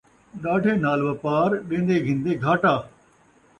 ݙاڈھے 0.41 0.73
نال 0.83 0.99
وپار، 1.07 1.49
ݙین٘دے 1.67 1.97
گھندے 2.05 2.31
گھاٹا 2.43 2.75